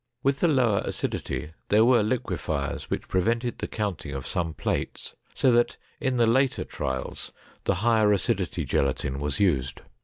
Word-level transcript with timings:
With 0.23 0.39
the 0.39 0.47
lower 0.47 0.81
acidity 0.83 1.51
there 1.69 1.85
were 1.85 2.01
liquifiers 2.01 2.89
which 2.89 3.07
prevented 3.07 3.59
the 3.59 3.67
counting 3.67 4.15
of 4.15 4.25
some 4.25 4.55
plates, 4.55 5.13
so 5.35 5.51
that 5.51 5.77
in 5.99 6.17
the 6.17 6.25
later 6.25 6.63
trials 6.63 7.31
the 7.65 7.75
higher 7.85 8.11
acidity 8.11 8.65
gelatin 8.65 9.19
was 9.19 9.39
used. 9.39 9.81